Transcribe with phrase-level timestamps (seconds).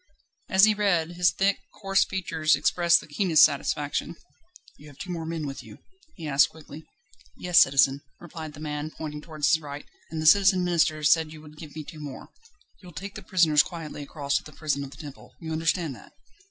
[0.49, 4.15] As he read, his thick, coarse features expressed the keenest satisfaction.
[4.75, 5.77] "You have two more men with you?"
[6.15, 6.87] he asked quickly.
[7.37, 11.41] "Yes, citizen," replied the man, pointing towards his right; "and the Citizen Minister said you
[11.43, 12.29] would give me two more."
[12.81, 16.11] "You'll take the prisoners quietly across to the Prison of the Temple you understand that?"